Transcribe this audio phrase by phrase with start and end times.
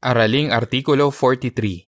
[0.00, 1.84] Araling Artikulo 43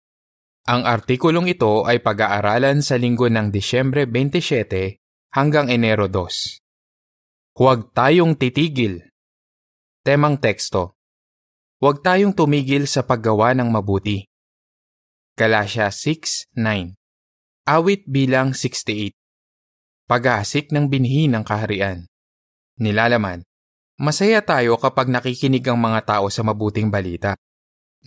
[0.64, 4.96] Ang artikulong ito ay pag-aaralan sa linggo ng Disyembre 27
[5.36, 7.60] hanggang Enero 2.
[7.60, 9.12] Huwag tayong titigil.
[10.00, 10.96] Temang teksto
[11.84, 14.24] Huwag tayong tumigil sa paggawa ng mabuti.
[15.36, 16.96] Galasya 6.9
[17.68, 19.12] Awit bilang 68
[20.08, 22.08] Pag-aasik ng binhi ng kaharian
[22.80, 23.44] Nilalaman
[24.00, 27.36] Masaya tayo kapag nakikinig ang mga tao sa mabuting balita.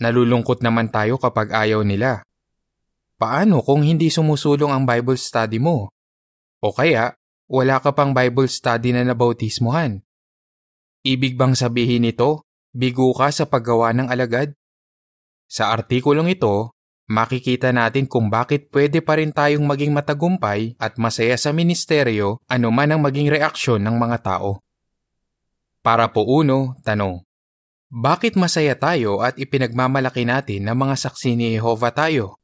[0.02, 2.26] Nalulungkot naman tayo kapag ayaw nila.
[3.22, 5.94] Paano kung hindi sumusulong ang Bible study mo?
[6.58, 7.14] O kaya,
[7.46, 10.02] wala ka pang Bible study na nabautismuhan?
[11.06, 12.42] Ibig bang sabihin nito,
[12.74, 14.58] bigo ka sa paggawa ng alagad?
[15.46, 16.74] Sa artikulong ito,
[17.06, 22.90] makikita natin kung bakit pwede pa rin tayong maging matagumpay at masaya sa ministeryo anuman
[22.90, 24.58] ang maging reaksyon ng mga tao.
[25.78, 27.22] Para po uno, tanong.
[27.92, 32.40] Bakit masaya tayo at ipinagmamalaki natin na mga saksi ni Jehova tayo?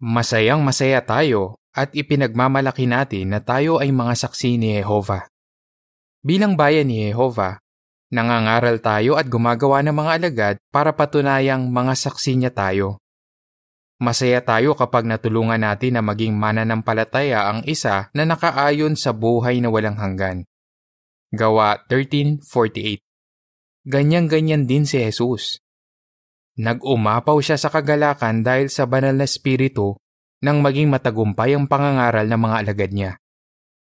[0.00, 5.28] Masayang masaya tayo at ipinagmamalaki natin na tayo ay mga saksi ni Jehova.
[6.24, 7.60] Bilang bayan ni Jehova,
[8.08, 13.04] nangangaral tayo at gumagawa ng mga alagad para patunayang mga saksi niya tayo.
[14.00, 19.68] Masaya tayo kapag natulungan natin na maging mananampalataya ang isa na nakaayon sa buhay na
[19.68, 20.48] walang hanggan.
[21.36, 23.01] Gawa 13.48
[23.82, 25.58] Ganyan-ganyan din si Jesus.
[26.54, 29.98] Nag-umapaw siya sa kagalakan dahil sa banal na spirito
[30.38, 33.12] nang maging matagumpay ang pangangaral ng mga alagad niya.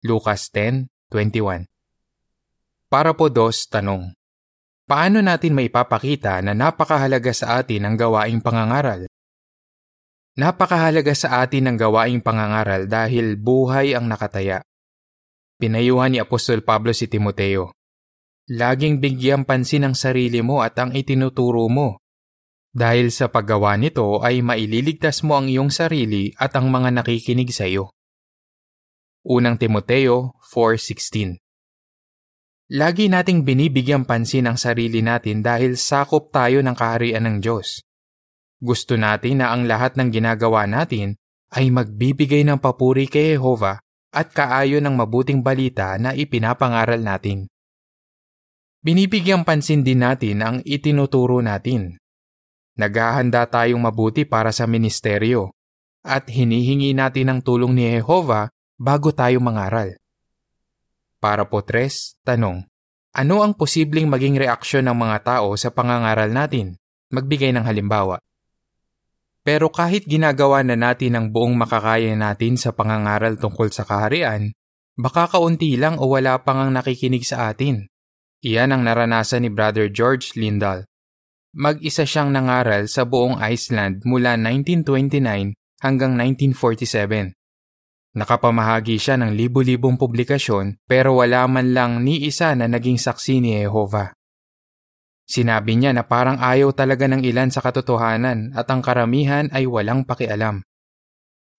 [0.06, 1.66] Lucas 10.21
[2.86, 4.14] Para po dos, tanong.
[4.86, 9.10] Paano natin maipapakita na napakahalaga sa atin ang gawaing pangangaral?
[10.38, 14.62] Napakahalaga sa atin ang gawaing pangangaral dahil buhay ang nakataya.
[15.58, 17.79] Pinayuhan ni Apostol Pablo si Timoteo.
[18.50, 22.02] Laging bigyan pansin ang sarili mo at ang itinuturo mo.
[22.74, 27.70] Dahil sa paggawa nito ay maililigtas mo ang iyong sarili at ang mga nakikinig sa
[27.70, 27.94] iyo.
[29.22, 31.38] Unang Timoteo 4.16
[32.74, 37.82] Lagi nating binibigyan pansin ang sarili natin dahil sakop tayo ng kaharian ng Diyos.
[38.62, 41.18] Gusto natin na ang lahat ng ginagawa natin
[41.50, 43.82] ay magbibigay ng papuri kay Jehovah
[44.14, 47.49] at kaayon ng mabuting balita na ipinapangaral natin.
[48.80, 52.00] Binibigyang pansin din natin ang itinuturo natin.
[52.80, 55.52] Naghahanda tayong mabuti para sa ministeryo
[56.00, 58.48] at hinihingi natin ang tulong ni Jehova
[58.80, 60.00] bago tayo mangaral.
[61.20, 62.64] Para po tres, tanong.
[63.12, 66.80] Ano ang posibleng maging reaksyon ng mga tao sa pangangaral natin?
[67.12, 68.16] Magbigay ng halimbawa.
[69.44, 74.56] Pero kahit ginagawa na natin ang buong makakaya natin sa pangangaral tungkol sa kaharian,
[74.96, 77.89] baka kaunti lang o wala pang ang nakikinig sa atin.
[78.40, 80.88] Iyan ang naranasan ni Brother George Lindahl.
[81.52, 85.52] Mag-isa siyang nangaral sa buong Iceland mula 1929
[85.84, 87.36] hanggang 1947.
[88.16, 93.60] Nakapamahagi siya ng libu-libong publikasyon pero wala man lang ni isa na naging saksi ni
[93.60, 94.16] Jehovah.
[95.28, 100.08] Sinabi niya na parang ayaw talaga ng ilan sa katotohanan at ang karamihan ay walang
[100.08, 100.64] pakialam.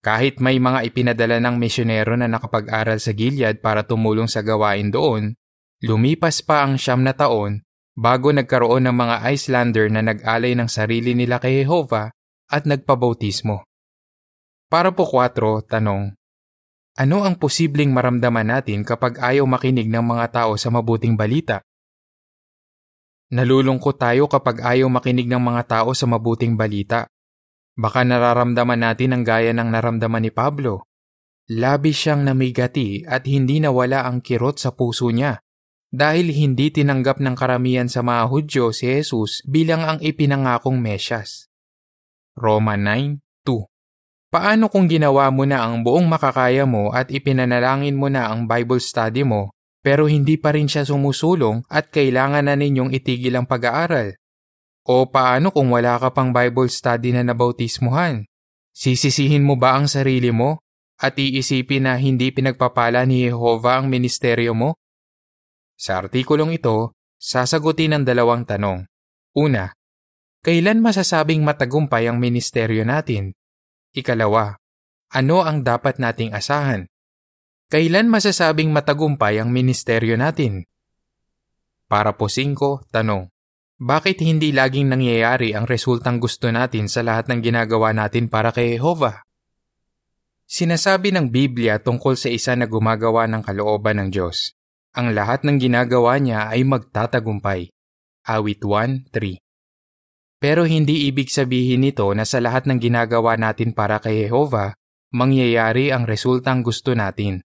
[0.02, 5.38] Kahit may mga ipinadala ng misyonero na nakapag-aral sa Gilead para tumulong sa gawain doon,
[5.82, 7.66] lumipas pa ang siyam na taon
[7.98, 12.14] bago nagkaroon ng mga Icelander na nag-alay ng sarili nila kay Jehovah
[12.48, 13.66] at nagpabautismo.
[14.72, 16.16] Para po 4, tanong.
[16.96, 21.64] Ano ang posibleng maramdaman natin kapag ayaw makinig ng mga tao sa mabuting balita?
[23.32, 27.08] Nalulungkot tayo kapag ayaw makinig ng mga tao sa mabuting balita.
[27.80, 30.92] Baka nararamdaman natin ang gaya ng naramdaman ni Pablo.
[31.52, 35.40] Labi siyang namigati at hindi nawala ang kirot sa puso niya
[35.92, 41.52] dahil hindi tinanggap ng karamihan sa mga Hudyo si Jesus bilang ang ipinangakong Mesyas.
[42.34, 43.68] Roma 9.2
[44.32, 48.80] Paano kung ginawa mo na ang buong makakaya mo at ipinanalangin mo na ang Bible
[48.80, 49.52] study mo
[49.84, 54.16] pero hindi pa rin siya sumusulong at kailangan na ninyong itigil ang pag-aaral?
[54.88, 58.24] O paano kung wala ka pang Bible study na nabautismuhan?
[58.72, 60.64] Sisisihin mo ba ang sarili mo
[60.96, 64.80] at iisipin na hindi pinagpapala ni Jehovah ang ministeryo mo?
[65.82, 68.86] Sa artikulong ito, sasagutin ang dalawang tanong.
[69.34, 69.74] Una,
[70.46, 73.34] kailan masasabing matagumpay ang ministeryo natin?
[73.90, 74.62] Ikalawa,
[75.10, 76.86] ano ang dapat nating asahan?
[77.74, 80.70] Kailan masasabing matagumpay ang ministeryo natin?
[81.90, 83.34] Para po 5, tanong.
[83.82, 88.78] Bakit hindi laging nangyayari ang resultang gusto natin sa lahat ng ginagawa natin para kay
[88.78, 89.26] Jehovah?
[90.46, 94.61] Sinasabi ng Biblia tungkol sa isa na gumagawa ng kalooban ng Diyos.
[94.92, 97.72] Ang lahat ng ginagawa niya ay magtatagumpay.
[98.28, 99.40] Awit 1.3
[100.36, 104.76] Pero hindi ibig sabihin nito na sa lahat ng ginagawa natin para kay Jehova,
[105.16, 107.40] mangyayari ang resultang gusto natin.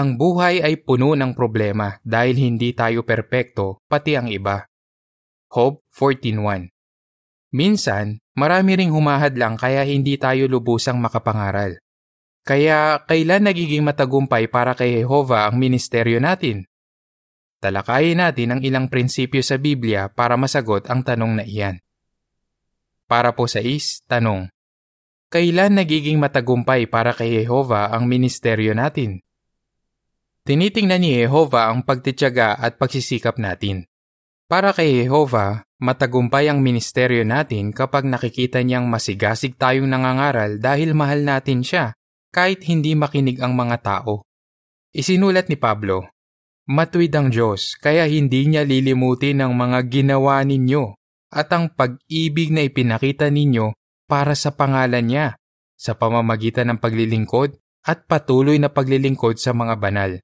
[0.00, 4.64] Ang buhay ay puno ng problema dahil hindi tayo perpekto, pati ang iba.
[5.52, 6.72] Hope 14.1
[7.52, 11.76] Minsan, marami ring humahad lang kaya hindi tayo lubusang makapangaral.
[12.46, 16.70] Kaya kailan nagiging matagumpay para kay Jehova ang ministeryo natin?
[17.58, 21.82] Talakayin natin ang ilang prinsipyo sa Biblia para masagot ang tanong na iyan.
[23.10, 24.46] Para po sa is, tanong.
[25.26, 29.26] Kailan nagiging matagumpay para kay Jehova ang ministeryo natin?
[30.46, 33.90] Tinitingnan ni Jehova ang pagtityaga at pagsisikap natin.
[34.46, 41.26] Para kay Jehova, matagumpay ang ministeryo natin kapag nakikita niyang masigasig tayong nangangaral dahil mahal
[41.26, 41.98] natin siya,
[42.36, 44.20] kahit hindi makinig ang mga tao.
[44.92, 46.12] Isinulat ni Pablo,
[46.66, 50.98] Matuwid ang Diyos, kaya hindi niya lilimutin ang mga ginawa ninyo
[51.30, 53.70] at ang pag-ibig na ipinakita ninyo
[54.10, 55.26] para sa pangalan niya
[55.78, 57.54] sa pamamagitan ng paglilingkod
[57.86, 60.18] at patuloy na paglilingkod sa mga banal.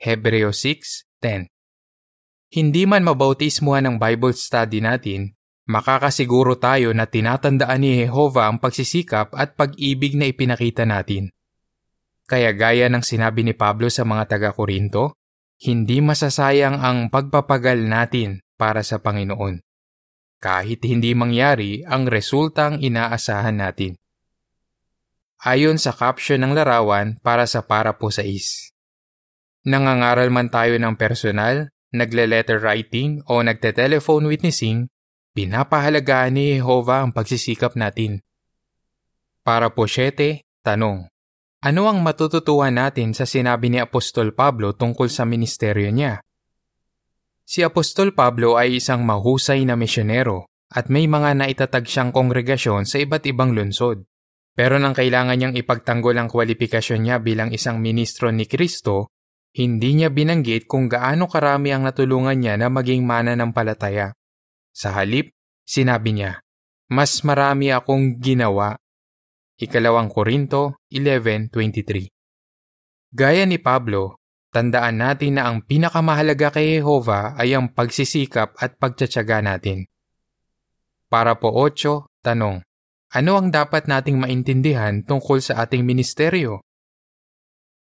[0.00, 1.44] Hebreo 6.10
[2.56, 5.36] Hindi man mabautismuhan ng Bible study natin,
[5.70, 11.30] makakasiguro tayo na tinatandaan ni Jehova ang pagsisikap at pag-ibig na ipinakita natin.
[12.26, 15.14] Kaya gaya ng sinabi ni Pablo sa mga taga-Korinto,
[15.62, 19.62] hindi masasayang ang pagpapagal natin para sa Panginoon
[20.40, 23.94] kahit hindi mangyari ang resultang inaasahan natin.
[25.44, 28.72] Ayon sa caption ng larawan para sa para po sa is.
[29.68, 34.88] Nangangaral man tayo ng personal, nagle-letter writing o nagte-telephone witnessing,
[35.32, 38.20] pinapahalagaan ni Jehovah ang pagsisikap natin.
[39.40, 41.08] Para po 7, tanong.
[41.60, 46.24] Ano ang matututuhan natin sa sinabi ni Apostol Pablo tungkol sa ministeryo niya?
[47.44, 53.02] Si Apostol Pablo ay isang mahusay na misyonero at may mga naitatag siyang kongregasyon sa
[53.02, 54.06] iba't ibang lungsod.
[54.54, 59.10] Pero nang kailangan niyang ipagtanggol ang kwalifikasyon niya bilang isang ministro ni Kristo,
[59.50, 64.14] hindi niya binanggit kung gaano karami ang natulungan niya na maging mananampalataya.
[64.70, 65.34] Sa halip,
[65.66, 66.42] sinabi niya,
[66.90, 68.78] Mas marami akong ginawa.
[69.60, 72.10] Ikalawang Korinto 11.23
[73.12, 74.20] Gaya ni Pablo,
[74.50, 79.86] Tandaan natin na ang pinakamahalaga kay Jehova ay ang pagsisikap at pagtsatsaga natin.
[81.06, 82.58] Para po 8, tanong.
[83.14, 86.66] Ano ang dapat nating maintindihan tungkol sa ating ministeryo?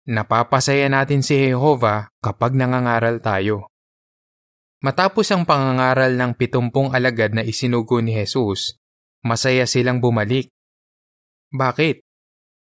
[0.08, 3.68] Napapasaya natin si Jehova kapag nangangaral tayo.
[4.84, 8.76] Matapos ang pangangaral ng pitumpong alagad na isinugo ni Jesus,
[9.24, 10.52] masaya silang bumalik.
[11.56, 12.04] Bakit?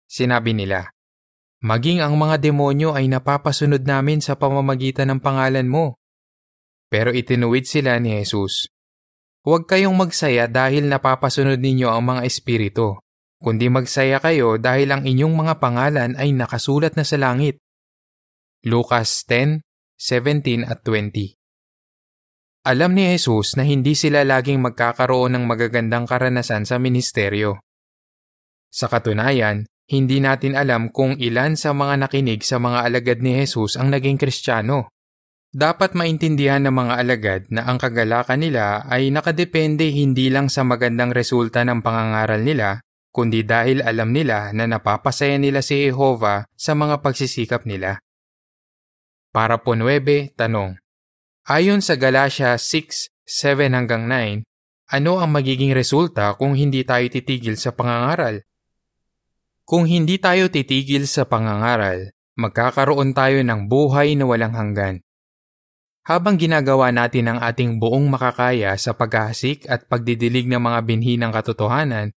[0.09, 0.89] Sinabi nila,
[1.59, 5.99] Maging ang mga demonyo ay napapasunod namin sa pamamagitan ng pangalan mo.
[6.87, 8.71] Pero itinuwid sila ni Jesus.
[9.43, 12.99] Huwag kayong magsaya dahil napapasunod ninyo ang mga espiritu,
[13.43, 17.59] kundi magsaya kayo dahil ang inyong mga pangalan ay nakasulat na sa langit.
[18.63, 19.63] Lucas 10,
[19.99, 21.38] 17 at 20
[22.67, 27.55] Alam ni Jesus na hindi sila laging magkakaroon ng magagandang karanasan sa ministeryo.
[28.67, 33.79] Sa katunayan, hindi natin alam kung ilan sa mga nakinig sa mga alagad ni Jesus
[33.79, 34.91] ang naging kristyano.
[35.49, 41.15] Dapat maintindihan ng mga alagad na ang kagalakan nila ay nakadepende hindi lang sa magandang
[41.15, 47.01] resulta ng pangangaral nila, kundi dahil alam nila na napapasaya nila si Jehovah sa mga
[47.01, 47.97] pagsisikap nila.
[49.33, 50.77] Para po 9, tanong.
[51.49, 54.45] Ayon sa Galatia 6, 7 hanggang 9,
[54.93, 58.45] ano ang magiging resulta kung hindi tayo titigil sa pangangaral?
[59.65, 65.01] Kung hindi tayo titigil sa pangangaral, magkakaroon tayo ng buhay na walang hanggan.
[66.05, 71.33] Habang ginagawa natin ang ating buong makakaya sa paghahasik at pagdidilig ng mga binhi ng
[71.33, 72.13] katotohanan,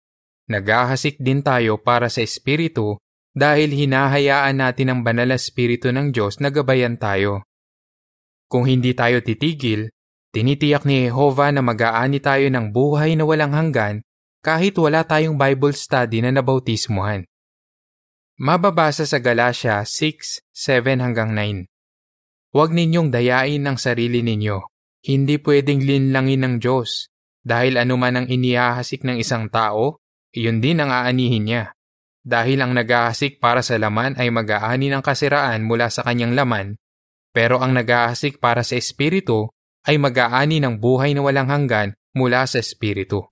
[0.50, 2.98] naghahasik din tayo para sa Espiritu
[3.38, 7.46] dahil hinahayaan natin ang banal na Espiritu ng Diyos na gabayan tayo.
[8.50, 9.94] Kung hindi tayo titigil,
[10.34, 14.02] tinitiyak ni Jehovah na mag-aani tayo ng buhay na walang hanggan
[14.42, 17.30] kahit wala tayong Bible study na nabautismuhan.
[18.42, 21.70] Mababasa sa Galatia 6, 7 hanggang 9.
[22.50, 24.58] Huwag ninyong dayain ang sarili ninyo.
[25.06, 27.14] Hindi pwedeng linlangin ng Diyos.
[27.46, 30.02] Dahil anuman ang inihahasik ng isang tao,
[30.34, 31.64] iyon din ang aanihin niya.
[32.26, 36.82] Dahil ang naghahasik para sa laman ay mag-aani ng kasiraan mula sa kanyang laman,
[37.40, 39.48] pero ang naghahasik para sa espiritu
[39.88, 43.32] ay mag-aani ng buhay na walang hanggan mula sa espiritu.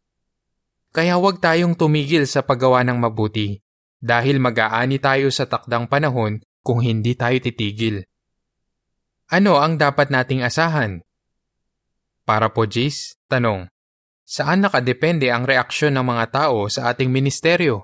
[0.95, 3.59] Kaya huwag tayong tumigil sa paggawa ng mabuti
[3.99, 8.07] dahil mag-aani tayo sa takdang panahon kung hindi tayo titigil.
[9.27, 11.03] Ano ang dapat nating asahan?
[12.23, 13.67] Para po Jis, tanong.
[14.23, 17.83] Saan nakadepende ang reaksyon ng mga tao sa ating ministeryo?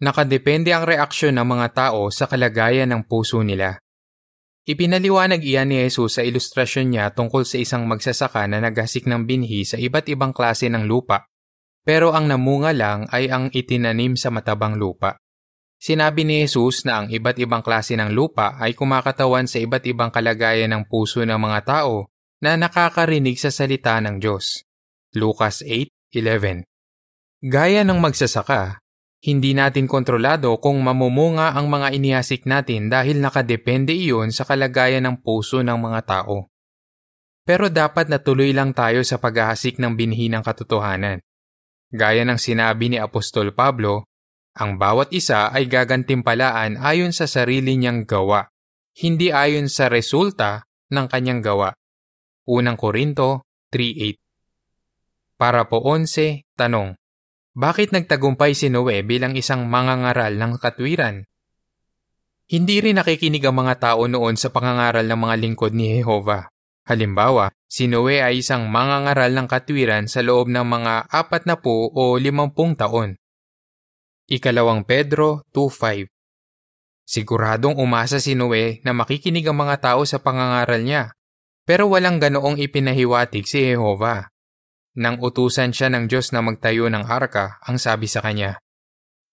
[0.00, 3.76] Nakadepende ang reaksyon ng mga tao sa kalagayan ng puso nila.
[4.66, 9.62] Ipinaliwanag iyan ni Jesus sa ilustrasyon niya tungkol sa isang magsasaka na naghasik ng binhi
[9.62, 11.30] sa iba't ibang klase ng lupa,
[11.86, 15.22] pero ang namunga lang ay ang itinanim sa matabang lupa.
[15.78, 20.10] Sinabi ni Jesus na ang iba't ibang klase ng lupa ay kumakatawan sa iba't ibang
[20.10, 22.10] kalagayan ng puso ng mga tao
[22.42, 24.66] na nakakarinig sa salita ng Diyos.
[25.14, 26.66] Lucas 8:11.
[27.46, 28.82] Gaya ng magsasaka,
[29.26, 35.16] hindi natin kontrolado kung mamumunga ang mga inihasik natin dahil nakadepende iyon sa kalagayan ng
[35.26, 36.46] puso ng mga tao.
[37.42, 41.18] Pero dapat natuloy lang tayo sa paghahasik ng binhi ng katotohanan.
[41.90, 44.06] Gaya ng sinabi ni Apostol Pablo,
[44.54, 48.46] ang bawat isa ay gagantimpalaan ayon sa sarili niyang gawa,
[49.02, 51.74] hindi ayon sa resulta ng kanyang gawa.
[52.46, 53.42] Unang Korinto
[53.74, 54.26] 3.8
[55.36, 56.96] para po 11, tanong.
[57.56, 61.24] Bakit nagtagumpay si Noe bilang isang mangangaral ng katwiran?
[62.52, 66.52] Hindi rin nakikinig ang mga tao noon sa pangangaral ng mga lingkod ni Jehova.
[66.84, 71.88] Halimbawa, si Noe ay isang mangangaral ng katwiran sa loob ng mga apat na po
[71.96, 73.16] o limampung taon.
[74.28, 76.12] Ikalawang Pedro 2.5
[77.08, 81.16] Siguradong umasa si Noe na makikinig ang mga tao sa pangangaral niya,
[81.64, 84.28] pero walang ganoong ipinahiwatig si Jehova.
[84.96, 88.56] Nang utusan siya ng Diyos na magtayo ng arka, ang sabi sa kanya,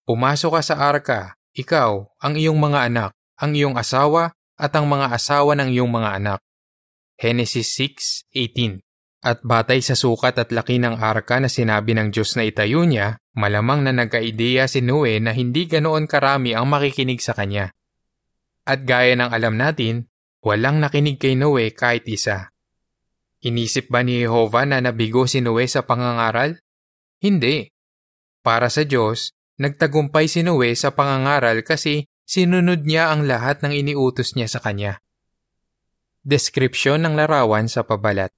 [0.03, 5.15] Pumasok ka sa arka, ikaw, ang iyong mga anak, ang iyong asawa, at ang mga
[5.15, 6.39] asawa ng iyong mga anak.
[7.15, 8.84] Genesis 6.18
[9.24, 13.15] At batay sa sukat at laki ng arka na sinabi ng Diyos na itayo niya,
[13.32, 17.72] malamang na nagkaideya si Noe na hindi ganoon karami ang makikinig sa kanya.
[18.67, 20.12] At gaya ng alam natin,
[20.43, 22.52] walang nakinig kay Noe kahit isa.
[23.43, 26.63] Inisip ba ni Jehovah na nabigo si Noe sa pangangaral?
[27.19, 27.67] Hindi.
[28.39, 34.39] Para sa Diyos, nagtagumpay si Noe sa pangangaral kasi sinunod niya ang lahat ng iniutos
[34.39, 35.03] niya sa kanya.
[36.23, 38.31] Deskripsyon ng larawan sa pabalat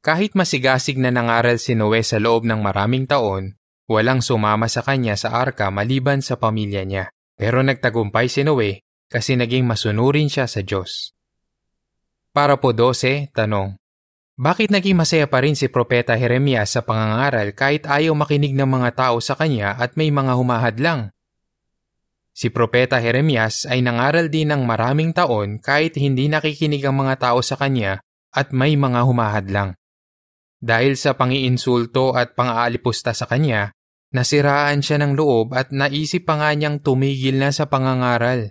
[0.00, 3.60] Kahit masigasig na nangaral si Noe sa loob ng maraming taon,
[3.92, 7.12] walang sumama sa kanya sa arka maliban sa pamilya niya.
[7.36, 11.12] Pero nagtagumpay si Noe kasi naging masunurin siya sa Diyos.
[12.32, 13.81] Para po 12, tanong.
[14.40, 18.90] Bakit naging masaya pa rin si Propeta Jeremias sa pangangaral kahit ayaw makinig ng mga
[18.96, 21.12] tao sa kanya at may mga humahadlang?
[22.32, 27.44] Si Propeta Jeremias ay nangaral din ng maraming taon kahit hindi nakikinig ang mga tao
[27.44, 28.00] sa kanya
[28.32, 29.76] at may mga humahadlang.
[30.56, 33.76] Dahil sa pangiinsulto at pang-aalipusta sa kanya,
[34.16, 38.48] nasiraan siya ng loob at naisip pa nga niyang tumigil na sa pangangaral.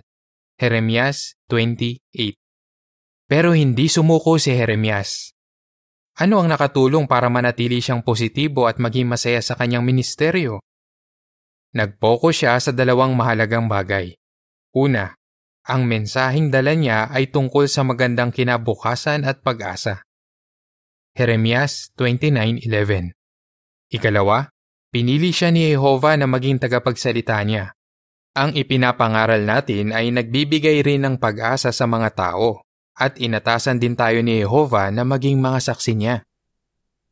[0.62, 2.38] Jeremias 28
[3.26, 5.31] Pero hindi sumuko si Jeremias.
[6.20, 10.60] Ano ang nakatulong para manatili siyang positibo at maging masaya sa kanyang ministeryo?
[11.72, 14.12] Nag-focus siya sa dalawang mahalagang bagay.
[14.76, 15.16] Una,
[15.64, 20.04] ang mensaheng dala niya ay tungkol sa magandang kinabukasan at pag-asa.
[21.16, 23.16] Jeremias 29.11
[23.88, 24.52] Ikalawa,
[24.92, 27.72] pinili siya ni Jehovah na maging tagapagsalita niya.
[28.36, 32.64] Ang ipinapangaral natin ay nagbibigay rin ng pag-asa sa mga tao
[32.96, 36.16] at inatasan din tayo ni Jehovah na maging mga saksi niya.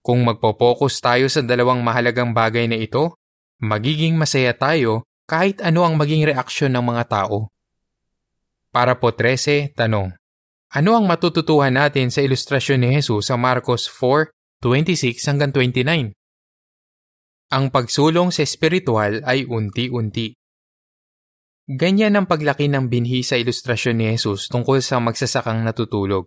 [0.01, 3.17] Kung magpo-focus tayo sa dalawang mahalagang bagay na ito,
[3.61, 7.53] magiging masaya tayo kahit ano ang maging reaksyon ng mga tao.
[8.73, 10.17] Para po 13, tanong.
[10.71, 16.15] Ano ang matututuhan natin sa ilustrasyon ni Jesus sa Marcos 4:26 hanggang 29?
[17.51, 20.40] Ang pagsulong sa espiritual ay unti-unti.
[21.71, 26.27] Ganyan ang paglaki ng binhi sa ilustrasyon ni Jesus tungkol sa magsasakang natutulog.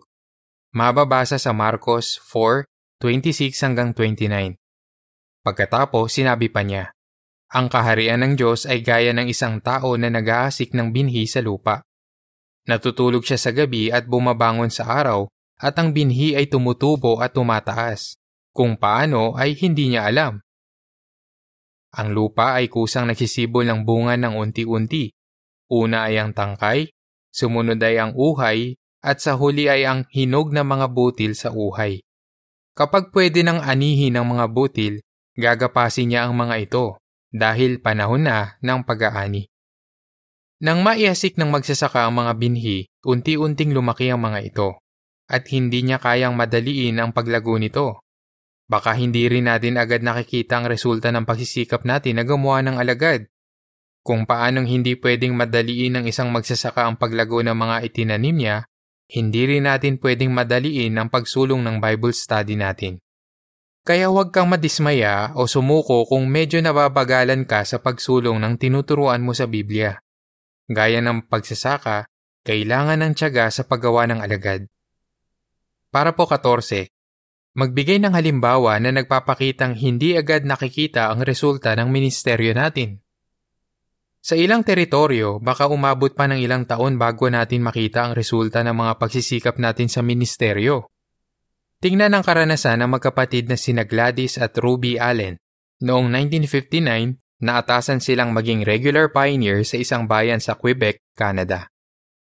[0.72, 4.56] Mababasa sa Marcos 4:26 hanggang 29.
[5.44, 6.96] Pagkatapos, sinabi pa niya,
[7.52, 11.84] Ang kaharian ng Diyos ay gaya ng isang tao na nag-aasik ng binhi sa lupa.
[12.64, 15.28] Natutulog siya sa gabi at bumabangon sa araw
[15.60, 18.16] at ang binhi ay tumutubo at tumataas.
[18.48, 20.40] Kung paano ay hindi niya alam.
[22.00, 25.12] Ang lupa ay kusang nagsisibol ng bunga ng unti-unti
[25.74, 26.94] Una ay ang tangkay,
[27.34, 31.98] sumunod ay ang uhay, at sa huli ay ang hinog na mga butil sa uhay.
[32.78, 35.02] Kapag pwede nang anihin ng mga butil,
[35.34, 37.02] gagapasin niya ang mga ito
[37.34, 39.50] dahil panahon na ng pag-aani.
[40.62, 44.78] Nang maiasik ng magsasaka ang mga binhi, unti-unting lumaki ang mga ito
[45.26, 47.98] at hindi niya kayang madaliin ang paglago nito.
[48.70, 53.28] Baka hindi rin natin agad nakikita ang resulta ng pagsisikap natin na gumawa ng alagad
[54.04, 58.56] kung paanong hindi pwedeng madaliin ng isang magsasaka ang paglago ng mga itinanim niya,
[59.08, 63.00] hindi rin natin pwedeng madaliin ang pagsulong ng Bible study natin.
[63.84, 69.36] Kaya huwag kang madismaya o sumuko kung medyo nababagalan ka sa pagsulong ng tinuturuan mo
[69.36, 69.96] sa Biblia.
[70.68, 72.08] Gaya ng pagsasaka,
[72.44, 74.68] kailangan ng tiyaga sa paggawa ng alagad.
[75.92, 76.88] Para po 14.
[77.56, 83.03] Magbigay ng halimbawa na nagpapakitang hindi agad nakikita ang resulta ng ministeryo natin.
[84.24, 88.72] Sa ilang teritoryo, baka umabot pa ng ilang taon bago natin makita ang resulta ng
[88.72, 90.88] mga pagsisikap natin sa ministeryo.
[91.76, 95.36] Tingnan ang karanasan ng magkapatid na sina Gladys at Ruby Allen.
[95.84, 101.68] Noong 1959, naatasan silang maging regular pioneer sa isang bayan sa Quebec, Canada.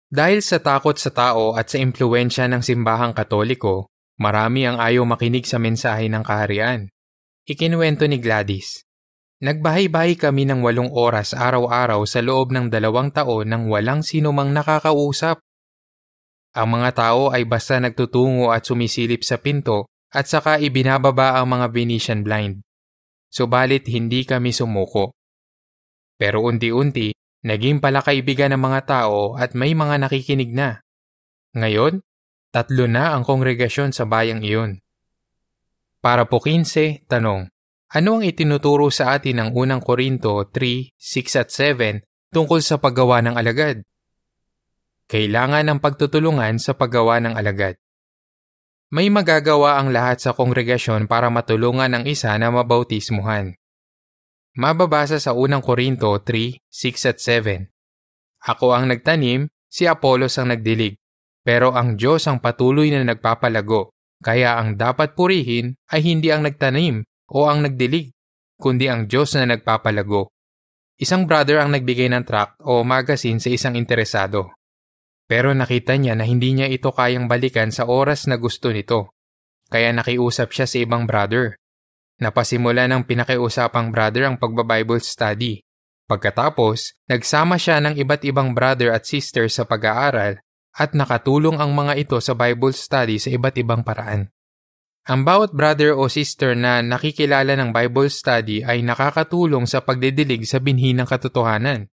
[0.06, 3.90] Dahil sa takot sa tao at sa impluensya ng simbahang katoliko,
[4.22, 6.86] marami ang ayaw makinig sa mensahe ng kaharian.
[7.50, 8.86] Ikinuwento ni Gladys.
[9.40, 15.40] Nagbahay-bahay kami ng walong oras araw-araw sa loob ng dalawang taon nang walang sinumang nakakausap.
[16.60, 21.72] Ang mga tao ay basta nagtutungo at sumisilip sa pinto at saka ibinababa ang mga
[21.72, 22.60] Venetian blind.
[23.32, 25.16] Subalit hindi kami sumuko.
[26.20, 27.16] Pero unti-unti,
[27.48, 30.84] naging palakaibigan ng mga tao at may mga nakikinig na.
[31.56, 32.04] Ngayon,
[32.52, 34.84] tatlo na ang kongregasyon sa bayang iyon.
[36.04, 37.48] Para po 15, tanong.
[37.90, 43.26] Ano ang itinuturo sa atin ng unang Korinto 3, 6 at 7 tungkol sa paggawa
[43.26, 43.82] ng alagad?
[45.10, 47.82] Kailangan ng pagtutulungan sa paggawa ng alagad.
[48.94, 53.58] May magagawa ang lahat sa kongregasyon para matulungan ang isa na mabautismuhan.
[54.54, 57.74] Mababasa sa unang Korinto 3, 6 at 7.
[58.54, 60.94] Ako ang nagtanim, si Apolos ang nagdilig,
[61.42, 67.09] pero ang Diyos ang patuloy na nagpapalago, kaya ang dapat purihin ay hindi ang nagtanim
[67.34, 68.14] o ang nagdilig,
[68.60, 70.34] kundi ang Diyos na nagpapalago.
[71.00, 74.52] Isang brother ang nagbigay ng tract o magazine sa isang interesado.
[75.30, 79.16] Pero nakita niya na hindi niya ito kayang balikan sa oras na gusto nito.
[79.70, 81.56] Kaya nakiusap siya sa ibang brother.
[82.20, 85.64] Napasimula ng pinakiusapang brother ang pagbabible study.
[86.10, 90.42] Pagkatapos, nagsama siya ng iba't ibang brother at sister sa pag-aaral
[90.76, 94.28] at nakatulong ang mga ito sa Bible study sa iba't ibang paraan.
[95.08, 100.60] Ang bawat brother o sister na nakikilala ng Bible study ay nakakatulong sa pagdidilig sa
[100.60, 101.88] binhi ng katotohanan.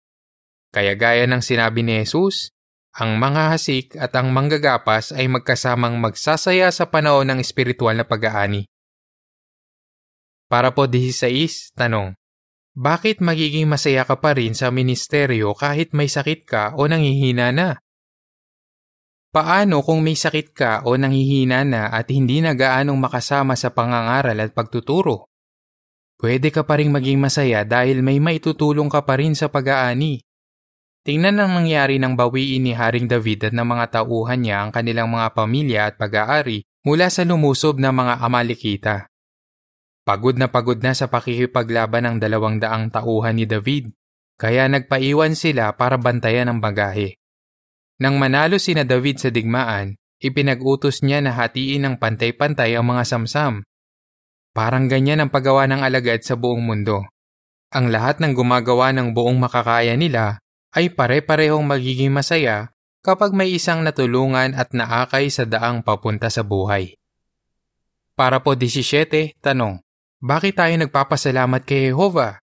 [0.73, 2.49] Kaya gaya ng sinabi ni Jesus,
[2.93, 8.69] ang mga hasik at ang manggagapas ay magkasamang magsasaya sa panahon ng espiritual na pag-aani.
[10.47, 12.13] Para po 16, tanong.
[12.73, 17.82] Bakit magiging masaya ka pa rin sa ministeryo kahit may sakit ka o nangihina na?
[19.33, 24.37] Paano kung may sakit ka o nangihina na at hindi na gaanong makasama sa pangangaral
[24.37, 25.25] at pagtuturo?
[26.21, 30.21] Pwede ka pa rin maging masaya dahil may maitutulong ka pa rin sa pag-aani.
[31.01, 35.09] Tingnan ang nangyari ng bawiin ni Haring David at ng mga tauhan niya ang kanilang
[35.09, 39.09] mga pamilya at pag-aari mula sa lumusob na mga Amalekita.
[40.05, 43.89] Pagod na pagod na sa pakikipaglaban ng dalawang daang tauhan ni David,
[44.37, 47.17] kaya nagpaiwan sila para bantayan ang bagahe.
[48.03, 53.63] Nang manalo sina David sa digmaan, ipinag-utos niya na hatiin ng pantay-pantay ang mga samsam.
[54.51, 57.07] Parang ganyan ang paggawa ng alagad sa buong mundo.
[57.71, 60.43] Ang lahat ng gumagawa ng buong makakaya nila
[60.75, 66.99] ay pare-parehong magiging masaya kapag may isang natulungan at naakay sa daang papunta sa buhay.
[68.19, 69.79] Para po 17, tanong,
[70.19, 72.42] bakit tayo nagpapasalamat kay Jehovah?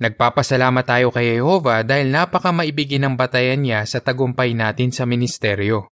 [0.00, 5.92] Nagpapasalamat tayo kay Jehovah dahil napaka maibigin ang batayan niya sa tagumpay natin sa ministeryo.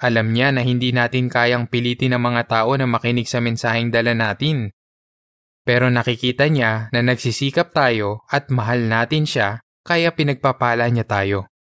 [0.00, 4.16] Alam niya na hindi natin kayang pilitin ang mga tao na makinig sa mensaheng dala
[4.16, 4.72] natin.
[5.60, 11.52] Pero nakikita niya na nagsisikap tayo at mahal natin siya kaya pinagpapala niya tayo.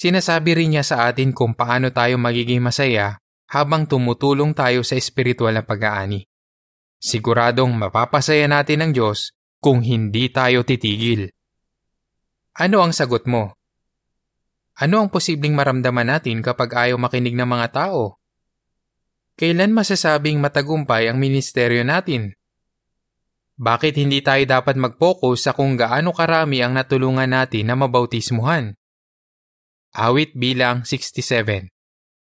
[0.00, 3.20] Sinasabi rin niya sa atin kung paano tayo magiging masaya
[3.52, 6.24] habang tumutulong tayo sa espiritual na pag-aani.
[6.96, 9.33] Siguradong mapapasaya natin ng Diyos
[9.64, 11.32] kung hindi tayo titigil.
[12.60, 13.56] Ano ang sagot mo?
[14.76, 18.20] Ano ang posibleng maramdaman natin kapag ayaw makinig ng mga tao?
[19.40, 22.36] Kailan masasabing matagumpay ang ministeryo natin?
[23.56, 28.76] Bakit hindi tayo dapat mag-focus sa kung gaano karami ang natulungan natin na mabautismuhan?
[29.96, 31.72] Awit bilang 67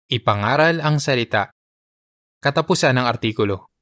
[0.08, 1.52] Ipangaral ang salita
[2.40, 3.75] Katapusan ng artikulo